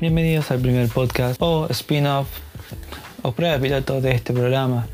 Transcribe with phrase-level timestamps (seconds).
[0.00, 2.26] Bienvenidos al primer podcast o spin-off
[3.20, 4.86] o prueba piloto de este programa.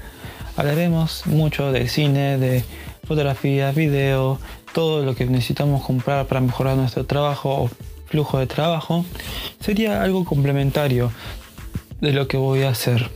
[0.57, 2.65] Hablaremos mucho de cine, de
[3.07, 4.41] fotografía, video,
[4.75, 7.71] todo lo que necesitamos comprar para mejorar nuestro trabajo o
[8.07, 9.05] flujo de trabajo.
[9.61, 11.13] Sería algo complementario
[12.01, 13.09] de lo que voy a hacer.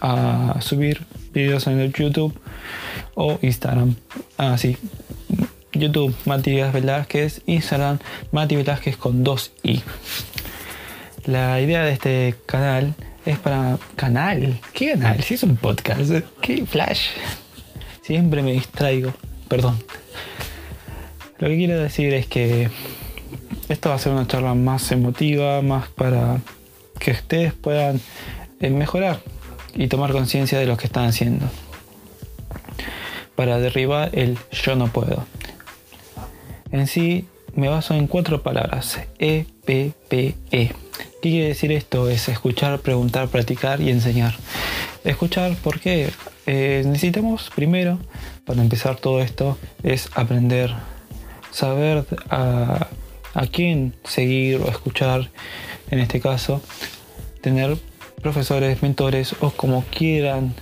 [0.00, 2.32] A subir videos en el YouTube
[3.16, 3.96] o Instagram.
[4.36, 4.76] Así.
[4.80, 7.98] Ah, YouTube Matías Velázquez, Instagram
[8.30, 9.82] Mati Velázquez con 2 i.
[11.26, 13.78] La idea de este canal es para.
[13.96, 14.60] ¿Canal?
[14.74, 15.22] ¿Qué canal?
[15.22, 16.10] Si es un podcast.
[16.42, 17.08] ¿Qué flash?
[18.02, 19.14] Siempre me distraigo.
[19.48, 19.82] Perdón.
[21.38, 22.68] Lo que quiero decir es que
[23.70, 26.40] esto va a ser una charla más emotiva, más para
[26.98, 28.00] que ustedes puedan
[28.60, 29.20] eh, mejorar
[29.74, 31.46] y tomar conciencia de lo que están haciendo.
[33.34, 35.24] Para derribar el yo no puedo.
[36.70, 39.00] En sí me baso en cuatro palabras.
[39.18, 40.72] E, P, P, E.
[41.24, 42.10] ¿Qué quiere decir esto?
[42.10, 44.34] Es escuchar, preguntar, practicar y enseñar.
[45.04, 46.10] Escuchar porque
[46.44, 47.98] eh, necesitamos primero,
[48.44, 50.74] para empezar todo esto, es aprender,
[51.50, 52.88] saber a,
[53.32, 55.30] a quién seguir o escuchar,
[55.90, 56.60] en este caso,
[57.40, 57.78] tener
[58.20, 60.52] profesores, mentores o como quieran,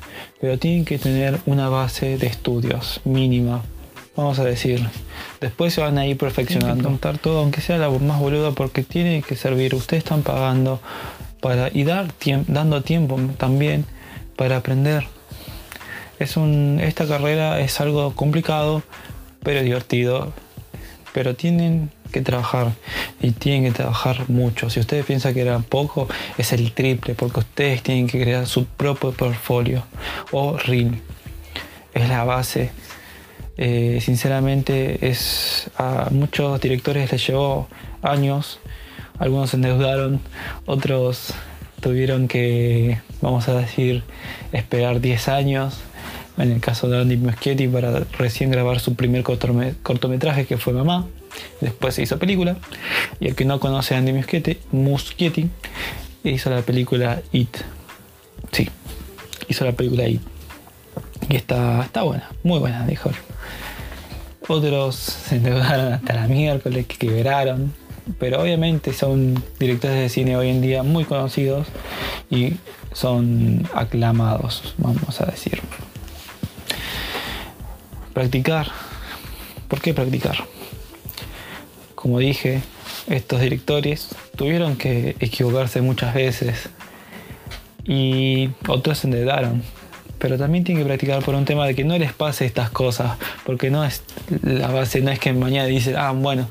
[0.40, 3.64] pero tienen que tener una base de estudios mínima,
[4.16, 4.86] vamos a decir.
[5.40, 6.84] Después se van a ir perfeccionando.
[6.84, 9.74] Contar todo, aunque sea la más boluda, porque tiene que servir.
[9.74, 10.80] Ustedes están pagando
[11.40, 12.12] para y dar
[12.46, 13.84] dando tiempo también
[14.36, 15.06] para aprender.
[16.18, 18.82] Es un, esta carrera es algo complicado,
[19.42, 20.32] pero divertido.
[21.12, 22.72] Pero tienen que trabajar
[23.20, 24.70] y tienen que trabajar mucho.
[24.70, 28.64] Si ustedes piensan que era poco, es el triple, porque ustedes tienen que crear su
[28.66, 29.84] propio portfolio
[30.30, 31.00] o reel.
[31.92, 32.70] Es la base
[33.56, 37.68] eh, sinceramente es a muchos directores les llevó
[38.02, 38.60] años,
[39.18, 40.20] algunos se endeudaron,
[40.66, 41.34] otros
[41.80, 44.02] tuvieron que, vamos a decir,
[44.52, 45.80] esperar 10 años.
[46.38, 51.06] En el caso de Andy Muschietti para recién grabar su primer cortometraje que fue Mamá.
[51.60, 52.56] Después se hizo película.
[53.20, 55.50] Y el que no conoce a Andy Muschietti, Muschietti
[56.24, 57.58] hizo la película It.
[58.50, 58.68] Sí,
[59.48, 60.22] hizo la película It.
[61.28, 63.10] Y está, está buena, muy buena, dijo.
[64.48, 64.96] Otros
[65.28, 67.74] se endeudaron hasta la miércoles, que quebraron.
[68.18, 71.68] Pero obviamente son directores de cine hoy en día muy conocidos
[72.30, 72.54] y
[72.92, 75.60] son aclamados, vamos a decir.
[78.12, 78.68] Practicar.
[79.68, 80.36] ¿Por qué practicar?
[81.94, 82.60] Como dije,
[83.06, 86.68] estos directores tuvieron que equivocarse muchas veces
[87.84, 89.62] y otros se endeudaron
[90.22, 93.18] pero también tienen que practicar por un tema de que no les pase estas cosas,
[93.44, 94.04] porque no es
[94.44, 96.46] la base, no es que mañana dicen, ah, bueno,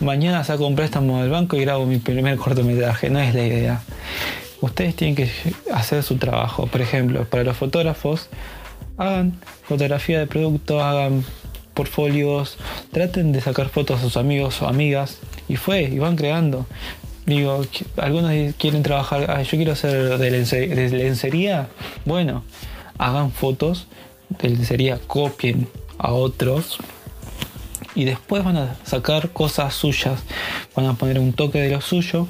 [0.00, 3.80] mañana saco un préstamo del banco y grabo mi primer cortometraje, no es la idea.
[4.60, 5.30] Ustedes tienen que
[5.72, 8.28] hacer su trabajo, por ejemplo, para los fotógrafos,
[8.98, 11.24] hagan fotografía de producto, hagan
[11.72, 12.58] portfolios,
[12.92, 16.66] traten de sacar fotos a sus amigos o amigas, y fue, y van creando.
[17.24, 17.64] Digo,
[17.96, 21.68] algunos quieren trabajar, yo quiero hacer de lencería,
[22.04, 22.44] bueno,
[22.98, 23.86] hagan fotos
[24.28, 25.68] de sería copien
[25.98, 26.78] a otros
[27.94, 30.20] y después van a sacar cosas suyas,
[30.74, 32.26] van a poner un toque de lo suyo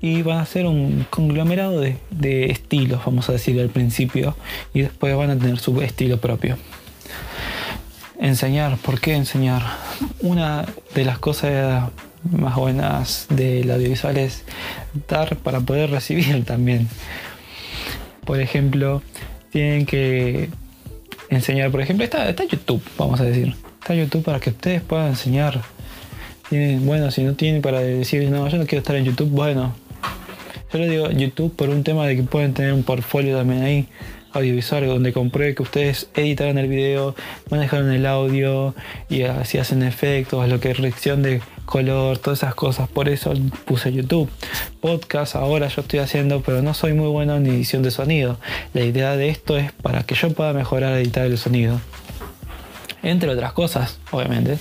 [0.00, 4.36] y van a hacer un conglomerado de, estilos, vamos a decir al principio,
[4.74, 6.56] y después van a tener su estilo propio.
[8.20, 9.62] Enseñar, ¿por qué enseñar?
[10.20, 11.90] Una de las cosas
[12.30, 14.44] más buenas del audiovisual es
[15.08, 16.88] dar para poder recibir también.
[18.24, 19.02] Por ejemplo,
[19.50, 20.48] tienen que
[21.30, 23.54] enseñar, por ejemplo, está, está YouTube, vamos a decir.
[23.80, 25.60] Está YouTube para que ustedes puedan enseñar.
[26.48, 29.74] Tienen, bueno, si no tienen para decir, no, yo no quiero estar en YouTube, bueno.
[30.72, 33.88] Yo le digo YouTube por un tema de que pueden tener un portfolio también ahí
[34.32, 37.14] audiovisual donde compruebe que ustedes editaron el video,
[37.50, 38.74] manejaron el audio
[39.08, 42.88] y así hacen efectos, lo que es reacción de color, todas esas cosas.
[42.88, 43.32] Por eso
[43.64, 44.28] puse YouTube.
[44.80, 48.38] Podcast ahora yo estoy haciendo, pero no soy muy bueno en edición de sonido.
[48.74, 51.80] La idea de esto es para que yo pueda mejorar editar el sonido.
[53.02, 54.58] Entre otras cosas, obviamente.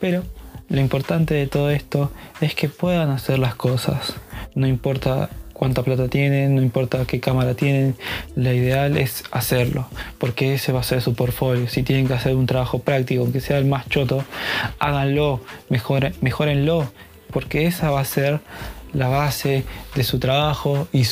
[0.00, 0.24] Pero
[0.68, 2.10] lo importante de todo esto
[2.40, 4.14] es que puedan hacer las cosas.
[4.54, 5.30] No importa
[5.62, 7.94] cuánta plata tienen, no importa qué cámara tienen,
[8.34, 9.86] la ideal es hacerlo,
[10.18, 11.68] porque ese va a ser su portfolio.
[11.68, 14.24] Si tienen que hacer un trabajo práctico, aunque sea el más choto,
[14.80, 16.90] háganlo, mejoren, mejorenlo,
[17.30, 18.40] porque esa va a ser
[18.92, 19.62] la base
[19.94, 21.06] de su trabajo y,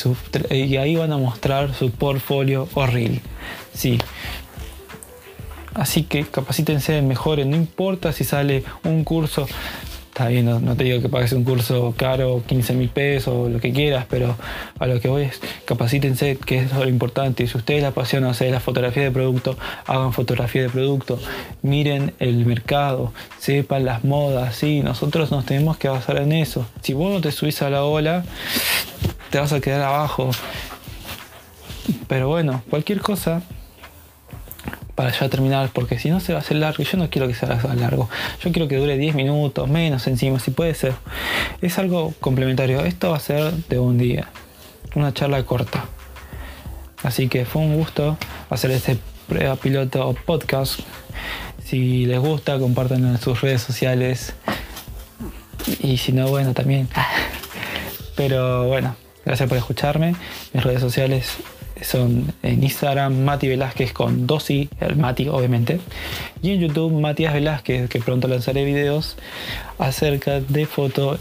[0.75, 3.21] ahí van a mostrar su portfolio o reel.
[3.73, 3.99] Sí.
[5.73, 9.47] Así que capacítense, mejoren, no importa si sale un curso
[10.11, 13.71] Está bien, no, te digo que pagues un curso caro, 15 mil pesos, lo que
[13.71, 14.35] quieras, pero
[14.77, 17.47] a lo que voy es capacítense, que es lo importante.
[17.47, 21.17] Si ustedes la apasiona hacer la fotografía de producto, hagan fotografía de producto,
[21.61, 26.65] miren el mercado, sepan las modas, sí, nosotros nos tenemos que basar en eso.
[26.81, 28.25] Si vos no te subís a la ola,
[29.29, 30.31] te vas a quedar abajo.
[32.09, 33.43] Pero bueno, cualquier cosa
[35.01, 37.33] para ya terminar, porque si no se va a hacer largo, yo no quiero que
[37.33, 38.07] sea largo,
[38.39, 40.93] yo quiero que dure 10 minutos, menos encima, si puede ser.
[41.59, 44.29] Es algo complementario, esto va a ser de un día,
[44.93, 45.85] una charla corta.
[47.01, 48.15] Así que fue un gusto
[48.51, 50.81] hacer este prueba piloto podcast.
[51.65, 54.35] Si les gusta, compartan en sus redes sociales.
[55.79, 56.87] Y si no, bueno, también.
[58.15, 58.95] Pero bueno,
[59.25, 60.13] gracias por escucharme.
[60.53, 61.37] Mis redes sociales
[61.81, 65.79] son en Instagram Mati Velázquez con dos i, el Mati obviamente,
[66.41, 69.17] y en YouTube Matías Velázquez, que pronto lanzaré videos
[69.79, 71.17] acerca de foto,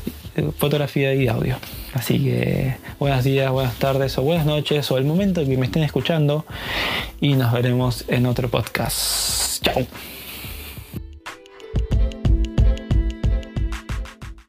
[0.58, 1.56] fotografía y audio.
[1.94, 5.82] Así que buenos días, buenas tardes o buenas noches o el momento que me estén
[5.82, 6.44] escuchando
[7.20, 9.62] y nos veremos en otro podcast.
[9.64, 10.19] Chao.